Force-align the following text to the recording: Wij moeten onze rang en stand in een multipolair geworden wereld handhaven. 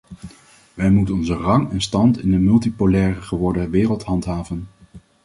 Wij 0.73 0.91
moeten 0.91 1.15
onze 1.15 1.33
rang 1.33 1.71
en 1.71 1.81
stand 1.81 2.19
in 2.21 2.33
een 2.33 2.43
multipolair 2.43 3.15
geworden 3.15 3.69
wereld 3.69 4.03
handhaven. 4.03 4.67